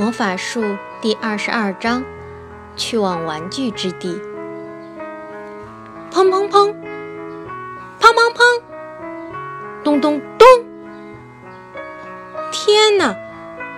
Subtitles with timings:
[0.00, 2.02] 魔法树第二十二章：
[2.74, 4.18] 去往玩具之地。
[6.10, 6.74] 砰砰砰！
[8.00, 8.62] 砰砰砰！
[9.84, 10.48] 咚咚咚！
[12.50, 13.14] 天哪，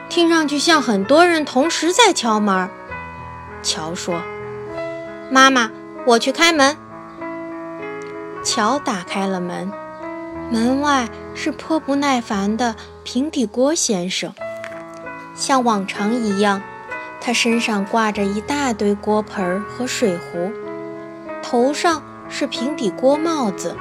[0.08, 2.70] 听上去像很多人同时在敲门。
[3.64, 4.22] 乔说
[5.28, 5.72] ：“妈妈，
[6.06, 6.76] 我去开门。”
[8.46, 9.72] 乔打开了门，
[10.52, 14.32] 门外是颇不耐烦的平底锅先生。
[15.34, 16.62] 像往常一样，
[17.20, 20.52] 他身上挂着一大堆锅盆和水壶，
[21.42, 23.76] 头上是平底锅帽子。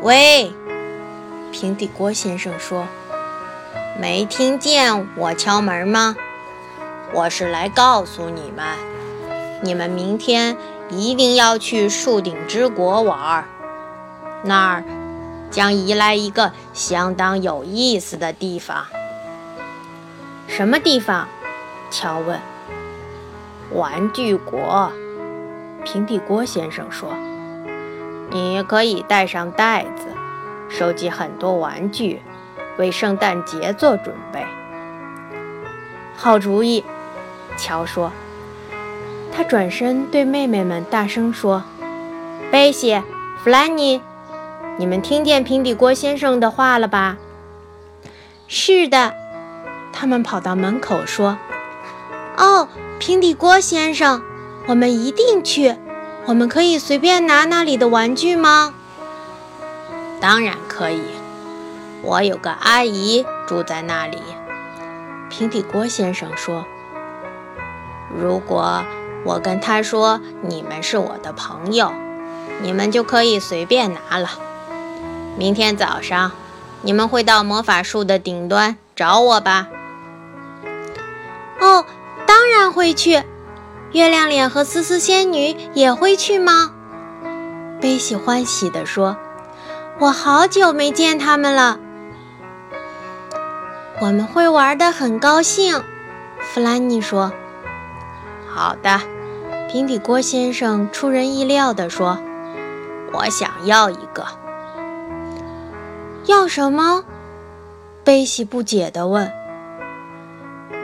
[0.00, 0.52] 喂，
[1.52, 2.86] 平底锅先生说
[4.00, 6.16] ：“没听见我敲门吗？
[7.12, 8.64] 我是来告诉你们，
[9.62, 10.56] 你们明天。”
[10.90, 13.44] 一定要去树顶之国玩，
[14.42, 14.84] 那儿
[15.50, 18.86] 将移来一个相当有意思的地方。
[20.58, 21.28] 什么地方？
[21.88, 22.36] 乔问。
[23.70, 24.90] 玩具国，
[25.84, 27.14] 平底锅先生说。
[28.32, 30.06] 你可以带上袋子，
[30.68, 32.20] 收集很多玩具，
[32.76, 34.44] 为圣诞节做准备。
[36.16, 36.82] 好主意，
[37.56, 38.10] 乔说。
[39.32, 41.62] 他转身对妹妹们大声说
[42.50, 43.00] ：“贝西、
[43.44, 44.02] 弗兰妮，
[44.76, 47.16] 你们听见平底锅先生的话了吧
[48.48, 49.14] ？”“是的。”
[50.00, 51.36] 他们跑到门口说
[52.38, 52.68] ：“哦，
[53.00, 54.22] 平底锅先生，
[54.68, 55.74] 我们一定去。
[56.26, 58.74] 我们可以随便拿那里的玩具吗
[60.22, 61.02] ？”“当然可以。
[62.02, 64.22] 我有个阿姨住在那里。”
[65.28, 66.64] 平底锅先生说
[68.16, 68.84] ：“如果……”
[69.26, 71.92] 我跟她说：“你们是我的朋友，
[72.62, 74.30] 你们就可以随便拿了。
[75.36, 76.30] 明天早上，
[76.82, 79.66] 你们会到魔法树的顶端找我吧
[81.60, 81.84] ？”“哦，
[82.26, 83.22] 当然会去。
[83.92, 86.72] 月亮脸和思思仙女也会去吗？”
[87.80, 89.16] 悲喜欢喜地说
[89.98, 91.78] ：“我好久没见他们了。
[94.00, 95.82] 我们会玩得很高兴。”
[96.40, 97.32] 弗兰妮说。
[98.48, 99.00] 好的，
[99.70, 102.18] 平底锅先生出人意料地说
[103.12, 104.26] ：“我想要一个。”
[106.26, 107.04] 要什么？
[108.04, 109.30] 悲喜不解地问。“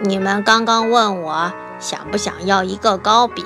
[0.05, 3.43] 你们刚刚问我想不想要一个糕饼，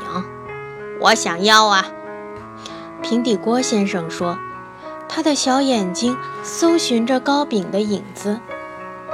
[1.00, 1.86] 我想要啊。”
[3.00, 4.36] 平底锅先生说，
[5.08, 8.40] 他的小眼睛搜寻着糕饼的影子。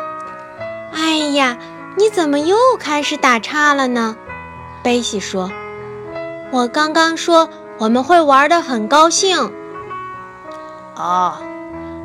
[0.94, 1.58] “哎呀，
[1.98, 4.16] 你怎么又开始打岔了呢？”
[4.82, 5.52] 贝西说
[6.50, 9.52] ：“我刚刚说我们会玩得很高兴。”
[10.96, 11.36] 哦，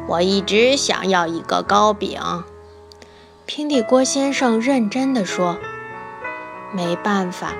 [0.06, 2.20] 我一直想要一个糕饼。”
[3.50, 5.58] 平底锅先生认真地说。
[6.72, 7.54] 没办法，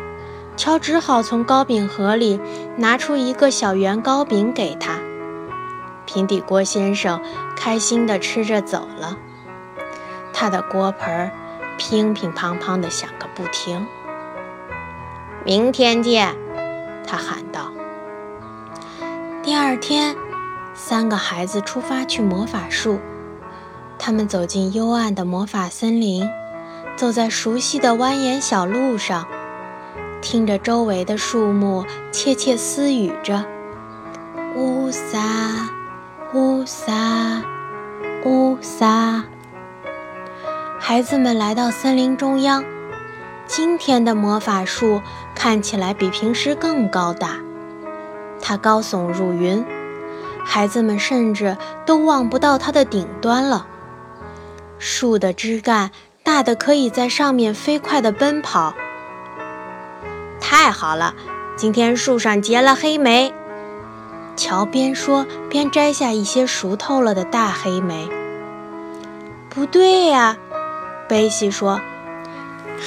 [0.56, 2.40] 乔只好从糕饼盒里
[2.78, 5.00] 拿出一个小圆糕饼给他。
[6.06, 7.20] 平底锅先生
[7.58, 9.18] 开心地吃着走了，
[10.32, 11.32] 他的锅盆
[11.80, 13.88] 乒乒乓乓地响个不停。
[15.44, 16.36] 明天见，
[17.08, 17.72] 他喊道。
[19.42, 20.16] 第二天，
[20.76, 23.00] 三个孩子出发去魔法树。
[24.00, 26.28] 他们走进幽暗的魔法森林，
[26.96, 29.28] 走在熟悉的蜿蜒小路上，
[30.22, 33.46] 听着周围的树木窃窃私语着
[34.56, 35.70] ：“乌撒，
[36.34, 37.44] 乌撒，
[38.24, 39.26] 乌撒。”
[40.80, 42.64] 孩子们来到森林中央。
[43.46, 45.02] 今天的魔法树
[45.36, 47.36] 看起来比平时更高大，
[48.40, 49.66] 它高耸入云，
[50.46, 53.68] 孩子们甚至都望不到它的顶端了。
[54.80, 55.92] 树的枝干
[56.24, 58.74] 大的可以在上面飞快地奔跑。
[60.40, 61.14] 太好了，
[61.56, 63.34] 今天树上结了黑莓。
[64.36, 68.10] 乔边说边摘下一些熟透了的大黑莓。
[69.50, 70.38] 不对呀，
[71.08, 71.80] 贝西说。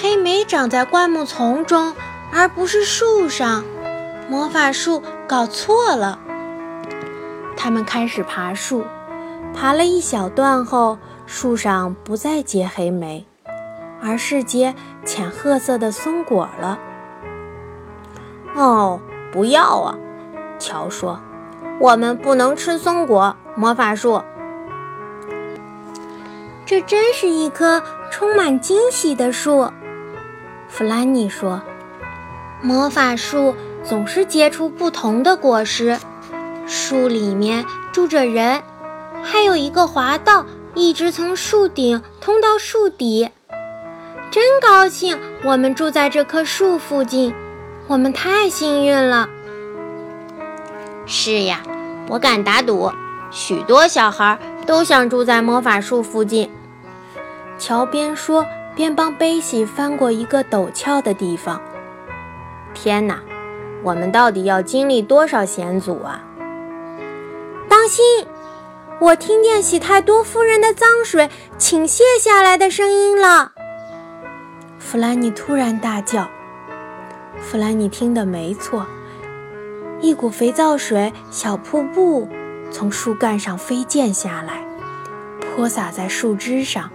[0.00, 1.94] 黑莓长在灌木丛中，
[2.32, 3.62] 而不是树上。
[4.30, 6.18] 魔法树搞错了。
[7.54, 8.86] 他们开始爬树，
[9.54, 13.26] 爬了一小段后，树上不再结黑莓，
[14.02, 14.74] 而是结
[15.04, 16.78] 浅褐色的松果了。
[18.54, 19.00] 哦，
[19.32, 19.96] 不要啊！
[20.58, 21.20] 乔说
[21.80, 24.22] ：“我们不能吃松果。”魔法树，
[26.64, 29.70] 这真是一棵充满惊喜的树。
[30.68, 31.60] 弗兰妮说
[32.62, 33.54] ：“魔法树
[33.84, 35.98] 总是结出不同的果实，
[36.66, 38.62] 树里面住着人，
[39.22, 43.30] 还有一个滑道，一直从树顶通到树底。
[44.30, 47.34] 真高兴，我们住在这棵树附近，
[47.86, 49.28] 我们太幸运了。
[51.04, 51.60] 是呀，
[52.08, 52.90] 我敢打赌，
[53.30, 56.50] 许多小孩都想住在魔法树附近。
[57.58, 61.60] 乔边说边帮贝西翻过一个陡峭的地方。
[62.72, 63.20] 天哪，
[63.82, 66.24] 我们到底要经历多少险阻啊！
[67.68, 68.02] 当心！
[69.02, 71.28] 我听见喜太多夫人的脏水
[71.58, 73.50] 倾泻下来的声音了。
[74.78, 76.30] 弗兰妮突然大叫。
[77.40, 78.86] 弗兰妮听得没错，
[80.00, 82.28] 一股肥皂水小瀑布
[82.70, 84.64] 从树干上飞溅下来，
[85.40, 86.88] 泼洒在树枝上，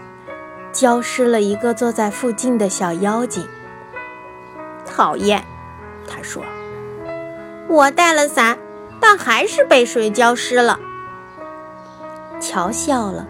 [0.71, 3.45] 浇湿了一个坐在附近的小妖精。
[4.85, 5.43] 讨厌，
[6.07, 6.41] 他说
[7.67, 8.57] ：“我带了伞，
[9.01, 10.79] 但还是被水浇湿了。”
[12.39, 13.27] 乔笑了。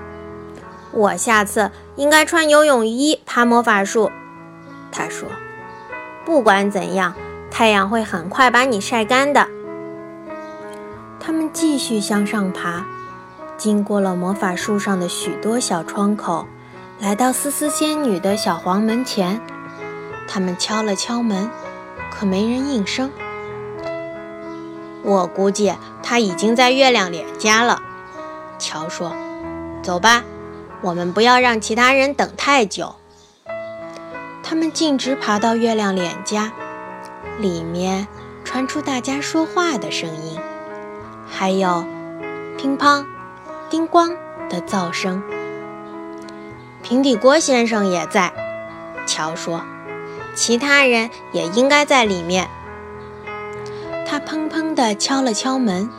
[0.91, 4.11] 我下次应该穿游泳衣爬魔法树。
[4.91, 5.27] 他说
[6.25, 7.13] ：“不管怎样，
[7.51, 9.47] 太阳会很快把你晒干的。”
[11.19, 12.85] 他们继续向上爬，
[13.57, 16.47] 经过了魔法树上的许多小窗口，
[16.99, 19.41] 来到思思仙女的小黄门前。
[20.27, 21.49] 他们敲了敲门，
[22.09, 23.11] 可没人应声。
[25.03, 27.81] 我估计他已经在月亮脸家了。
[28.59, 29.11] 乔说
[29.83, 30.23] ：“走吧，
[30.81, 32.95] 我们不要让其他人等太久。”
[34.43, 36.51] 他们径直爬到月亮脸家，
[37.39, 38.07] 里面
[38.43, 40.39] 传出大家说话的声音，
[41.29, 41.85] 还有
[42.57, 43.05] 乒乓、
[43.69, 44.15] 叮咣
[44.49, 45.21] 的噪声。
[46.81, 48.31] 平底锅先生也在，
[49.05, 49.61] 乔说
[50.33, 52.47] ：“其他人也应该在里面。”
[54.07, 55.89] 他砰砰地敲了敲门，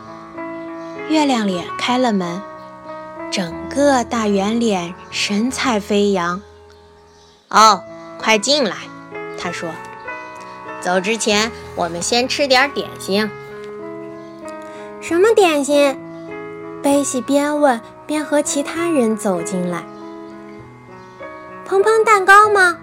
[1.08, 2.40] 月亮脸开了门。
[3.30, 6.40] 整个大圆脸神采飞扬。
[7.50, 7.82] 哦，
[8.18, 8.76] 快进来，
[9.38, 9.68] 他说。
[10.80, 13.30] 走之前，我们先吃点点心。
[15.00, 15.98] 什么点心？
[16.82, 19.82] 贝西边问边和其他人走进来。
[21.68, 22.78] 砰砰蛋糕吗？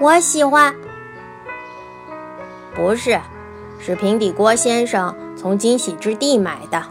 [0.00, 0.74] 我喜欢。
[2.74, 3.20] 不是，
[3.78, 6.82] 是平底锅先生从惊喜之地买的。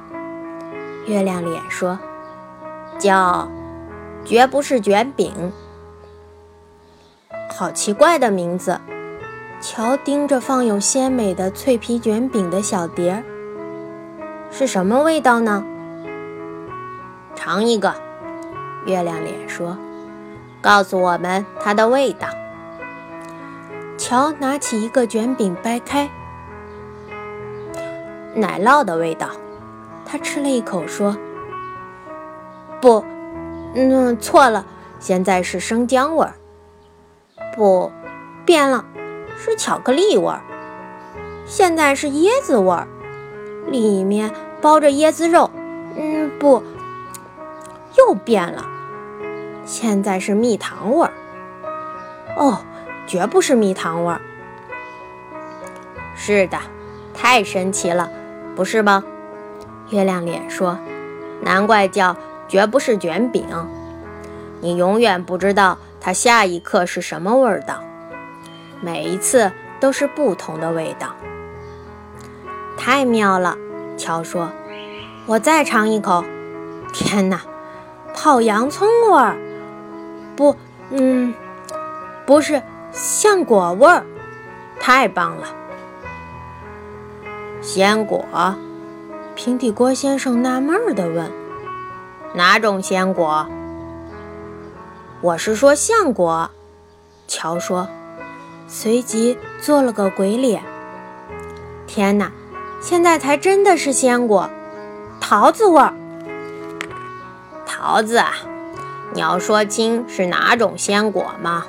[1.08, 1.98] 月亮脸说。
[3.00, 3.48] 叫，
[4.26, 5.52] 绝不是卷饼。
[7.50, 8.80] 好奇怪的名字。
[9.60, 13.24] 乔盯着放有鲜美的脆皮卷饼的小碟儿，
[14.52, 15.64] 是什么味道呢？
[17.36, 17.94] 尝一个。
[18.86, 19.76] 月亮脸说
[20.62, 22.28] ：“告诉我们它的味道。”
[23.98, 26.08] 乔拿起一个卷饼掰开，
[28.36, 29.30] 奶酪的味道。
[30.10, 31.16] 他吃了一口说。
[32.80, 33.04] 不，
[33.76, 34.66] 嗯，错了，
[35.00, 36.34] 现在是生姜味儿。
[37.54, 37.92] 不，
[38.46, 38.86] 变了，
[39.38, 40.42] 是巧克力味儿。
[41.46, 42.88] 现在是椰子味儿，
[43.68, 44.32] 里面
[44.62, 45.50] 包着椰子肉。
[45.96, 46.64] 嗯，不，
[47.98, 48.66] 又变了，
[49.66, 51.12] 现在是蜜糖味儿。
[52.38, 52.60] 哦，
[53.08, 54.22] 绝不是蜜糖味儿。
[56.16, 56.58] 是的，
[57.14, 58.10] 太神奇了，
[58.56, 59.04] 不是吗？
[59.90, 60.78] 月亮脸说
[61.42, 62.16] ：“难怪叫。”
[62.50, 63.46] 绝不是卷饼，
[64.62, 67.84] 你永远不知道它下一刻是什么味道，
[68.80, 69.52] 每一次
[69.82, 71.10] 都是不同的味道。
[72.78, 73.58] 太妙了，
[73.98, 74.50] 乔说
[75.28, 76.24] ：“我再尝一口。”
[76.94, 77.42] 天哪，
[78.14, 79.36] 泡洋葱味儿！
[80.38, 80.56] 不，
[80.90, 81.34] 嗯，
[82.26, 82.64] 不是
[82.94, 84.06] 橡果味儿。
[84.80, 85.48] 太棒了！
[87.62, 88.24] 鲜果？
[89.38, 91.32] 平底锅先生纳闷地问。
[92.34, 93.48] 哪种鲜果？
[95.22, 96.50] 我是说橡果。
[97.28, 97.88] 乔说，
[98.68, 100.64] 随即做了个鬼脸。
[101.86, 102.32] 天哪，
[102.82, 104.50] 现在才真的是鲜果，
[105.22, 105.94] 桃子味儿。
[107.64, 108.20] 桃子，
[109.14, 111.68] 你要说清是哪种鲜果吗？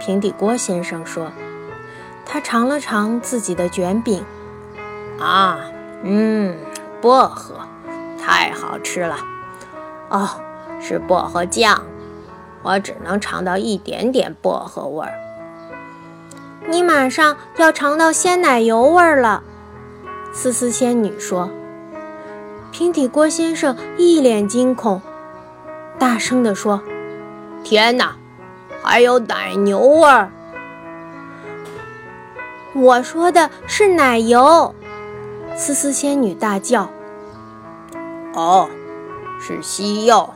[0.00, 1.30] 平底锅先生说。
[2.26, 4.24] 他尝了尝自己的卷饼。
[5.20, 5.60] 啊，
[6.02, 6.56] 嗯，
[7.02, 7.56] 薄荷，
[8.18, 9.16] 太好吃了。
[10.08, 10.28] 哦，
[10.80, 11.82] 是薄荷酱，
[12.62, 15.12] 我只能尝到一点点薄荷味儿。
[16.68, 19.42] 你马上要尝到鲜奶油味儿了，
[20.32, 21.50] 思思仙女说。
[22.70, 25.02] 平底锅先生一脸惊恐，
[25.98, 26.80] 大声地说
[27.62, 28.16] ：“天哪，
[28.82, 30.30] 还有奶牛味儿！”
[32.74, 34.74] 我说的是奶油，
[35.56, 36.90] 思思仙女大叫。
[38.34, 38.68] 哦。
[39.44, 40.30] 是西柚，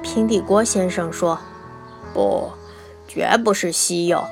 [0.00, 1.40] 平底锅先生说
[2.14, 2.52] ：“不，
[3.08, 4.22] 绝不是西柚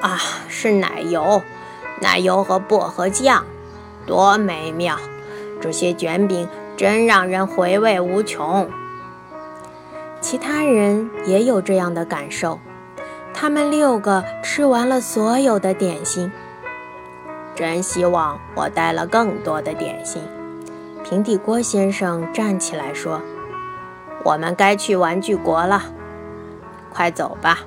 [0.00, 1.40] 啊，是奶油，
[2.00, 3.44] 奶油和薄荷酱，
[4.04, 4.98] 多美妙！
[5.60, 8.68] 这些卷饼真让人回味无穷。
[10.20, 12.58] 其他人也有这样的感受，
[13.32, 16.32] 他们六个吃完了所有的点心。
[17.54, 20.22] 真希望我带了更多的点心。
[21.04, 23.20] 平底锅先生站起来说
[24.24, 25.82] ：“我们该去玩具国了，
[26.90, 27.60] 快走吧。”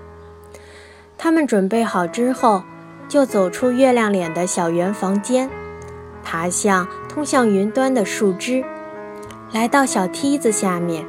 [1.18, 2.63] 他们准备好之后，
[3.08, 5.50] 就走出月亮脸的小圆房间，
[6.24, 8.65] 爬向通向云端的树枝，
[9.51, 11.06] 来到小梯子下面。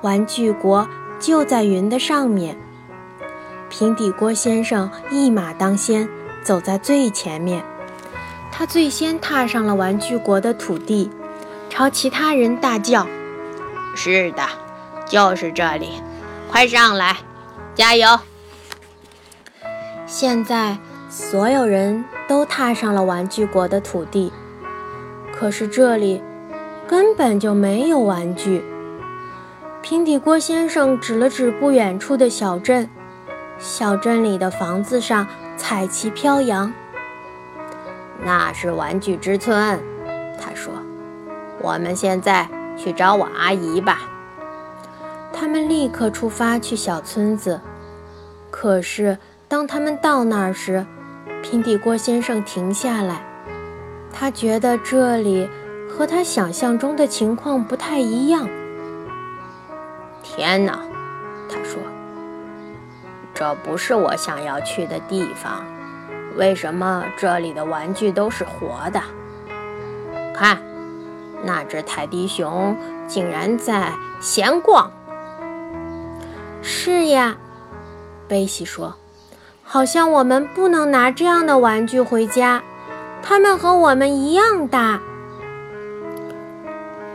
[0.00, 2.56] 玩具国就在云的上面。
[3.68, 6.08] 平底锅先生一马当先，
[6.48, 7.62] 走在最前面。
[8.50, 11.10] 他最先踏上了玩具国的土地，
[11.68, 13.06] 朝其他人大叫
[13.94, 14.42] ：“是的，
[15.04, 15.90] 就是这里，
[16.50, 17.18] 快上来，
[17.74, 18.18] 加油！”
[20.08, 20.78] 现在，
[21.10, 24.32] 所有人都踏上了玩具国的土地，
[25.30, 26.22] 可是这里
[26.86, 28.64] 根本就没有玩具。
[29.82, 32.88] 平底锅先生指了指不远处的小镇，
[33.58, 35.26] 小镇里的房子上
[35.58, 36.72] 彩旗飘扬。
[38.24, 39.78] 那是玩具之村，
[40.40, 40.72] 他说
[41.60, 42.48] ：“我们现在
[42.78, 44.08] 去找我阿姨吧。”
[45.34, 47.60] 他们立刻出发去小村子，
[48.50, 49.18] 可是。
[49.50, 50.84] 当他们到那儿时，
[51.42, 53.24] 平底锅先生停下来。
[54.12, 55.48] 他觉得这里
[55.88, 58.46] 和他想象中的情况不太一样。
[60.22, 60.80] 天哪，
[61.48, 61.80] 他说
[63.38, 65.64] ：“这不是我想要去的地方。
[66.34, 69.00] 为什么这里的玩具都是活的？
[70.34, 70.58] 看，
[71.44, 72.76] 那只泰迪熊
[73.06, 74.90] 竟然在闲逛。”
[76.62, 77.36] 是呀，
[78.26, 78.96] 贝西说。
[79.62, 82.62] 好像我们不能拿这样的玩具回家，
[83.22, 84.98] 它们和我们一样大。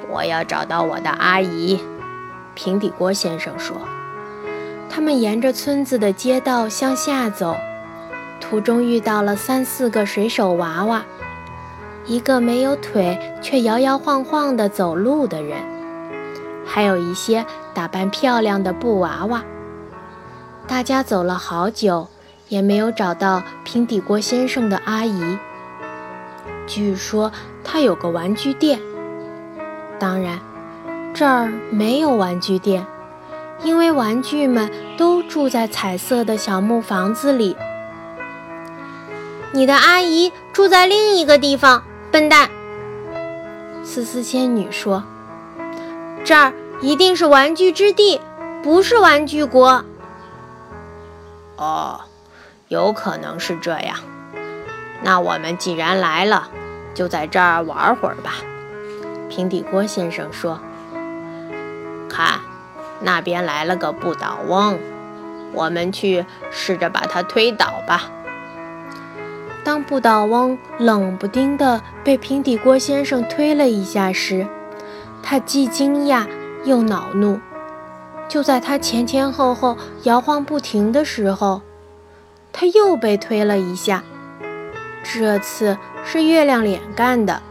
[0.07, 1.83] 我要找到我的阿姨，
[2.53, 3.75] 平底锅先生说。
[4.93, 7.57] 他们沿着村子的街道向下走，
[8.39, 11.03] 途中遇到了三四个水手娃娃，
[12.05, 15.57] 一个没有腿却摇摇晃晃地走路的人，
[16.63, 19.43] 还有一些打扮漂亮的布娃娃。
[20.67, 22.07] 大家走了好久。
[22.50, 25.39] 也没有找到平底锅先生的阿姨。
[26.67, 27.31] 据说
[27.63, 28.79] 他有个玩具店，
[29.97, 30.39] 当然
[31.15, 32.85] 这儿没有玩具店，
[33.63, 37.55] 因为玩具们都住在彩色的小木房子里。
[39.51, 42.50] 你的阿姨住在另一个地方，笨蛋！
[43.84, 45.03] 思思仙女说
[46.25, 48.20] ：“这儿一定是玩具之地，
[48.62, 49.84] 不是玩具国。”
[51.58, 52.01] 哦。
[52.70, 53.98] 有可能是这样，
[55.03, 56.50] 那我们既然来了，
[56.96, 58.38] 就在这儿玩会儿吧。”
[59.29, 60.60] 平底锅先生说。
[62.10, 62.39] “看，
[63.03, 64.79] 那边来了个不倒翁，
[65.51, 68.10] 我们去试着把它推倒吧。”
[69.63, 74.45] 当不倒翁冷不丁地被平底锅先生推了一下时，
[75.22, 76.25] 他既惊讶
[76.65, 77.39] 又恼怒。
[78.27, 81.62] 就在他前前后后摇晃不停的时候，
[82.51, 84.03] 他又被推了一下，
[85.03, 87.41] 这次是月亮脸干的。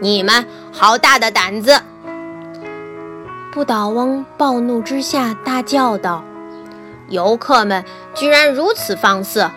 [0.00, 1.80] 你们好大的胆子！
[3.52, 6.22] 不倒翁暴怒之下大叫道
[7.08, 9.48] ：“游客们居然如此放肆！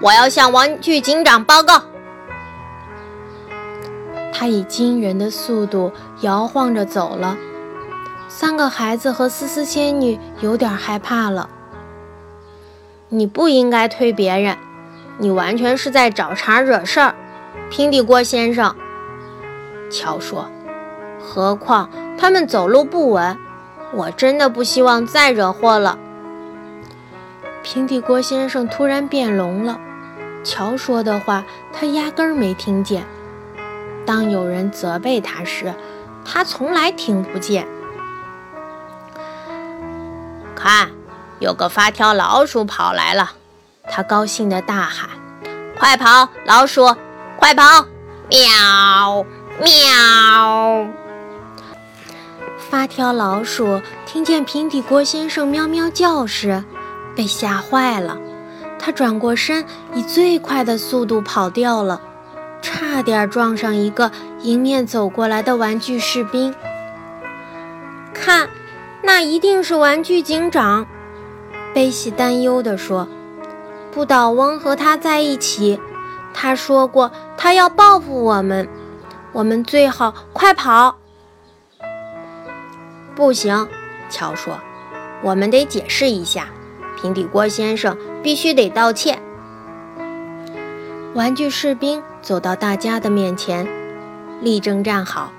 [0.00, 1.82] 我要向玩具警长报告！”
[4.32, 7.36] 他以惊人的速度摇晃着走了。
[8.28, 11.48] 三个孩子和思思仙女有点害怕了。
[13.08, 14.56] 你不应该推别人，
[15.18, 17.14] 你完全是在找茬惹事儿，
[17.70, 18.74] 平底锅先生。
[19.90, 20.48] 乔说
[21.20, 23.38] ：“何况他们走路不稳，
[23.92, 25.98] 我真的不希望再惹祸了。”
[27.64, 29.80] 平底锅先生突然变聋了，
[30.44, 33.04] 乔说的话他压根儿没听见。
[34.04, 35.74] 当有人责备他时，
[36.24, 37.66] 他从来听不见。
[40.54, 40.90] 看。
[41.38, 43.30] 有个发条老鼠跑来了，
[43.88, 45.08] 他高兴地大喊
[45.80, 46.94] ：“快跑，老鼠，
[47.38, 47.86] 快跑！”
[48.28, 49.24] 喵
[49.58, 50.99] 喵。
[52.70, 56.62] 发条老鼠听见平底锅先生喵喵叫时，
[57.16, 58.16] 被吓坏了。
[58.78, 62.00] 他转过身，以最快的速度跑掉了，
[62.62, 64.12] 差点撞上一个
[64.42, 66.54] 迎面走过来的玩具士兵。
[68.14, 68.48] 看，
[69.02, 70.86] 那一定是玩具警长。
[71.74, 73.08] 贝西担忧地说
[73.90, 75.80] ：“不倒翁和他在一起，
[76.32, 78.68] 他说过他要报复我们，
[79.32, 80.98] 我们最好快跑。”
[83.20, 83.68] 不行，
[84.08, 84.58] 乔说
[85.22, 86.48] ：“我们得解释一下，
[86.98, 89.20] 平底锅先生必须得道歉。”
[91.12, 93.68] 玩具士兵走到大家的面前，
[94.40, 95.30] 立正站好，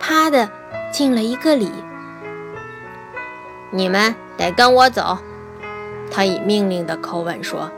[0.00, 0.50] 啪的
[0.92, 1.70] 敬了一个礼。
[3.70, 5.16] 你们得跟我走，
[6.10, 7.70] 他以命令的口吻说：“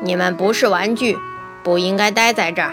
[0.00, 1.18] 你们不是玩具，
[1.62, 2.72] 不应该待在这儿，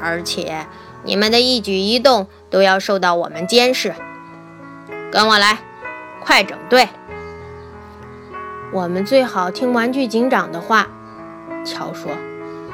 [0.00, 0.66] 而且
[1.02, 3.94] 你们的一举一动都要受到我们监视。
[5.14, 5.58] 跟我来，
[6.18, 6.88] 快整队。
[8.72, 10.88] 我们最好听玩具警长的话。”
[11.64, 12.10] 乔说。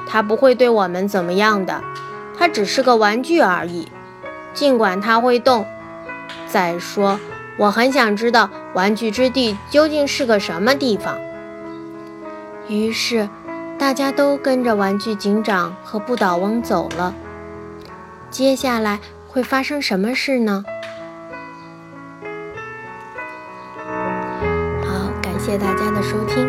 [0.08, 1.84] 他不会对我们怎么样的，
[2.36, 3.86] 他只是个玩具而已。
[4.54, 5.66] 尽管他会动。
[6.48, 7.20] 再说，
[7.58, 11.16] 我很想知道玩具之地究竟是个什么地方。
[12.66, 13.28] 于是，
[13.78, 17.14] 大家都跟着玩具警长和不倒翁走了。
[18.30, 20.64] 接下来会发生什么事呢？
[26.10, 26.44] 收听，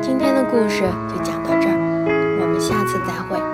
[0.00, 2.38] 今天的故事就讲到这儿。
[2.40, 3.47] 我们下次再会。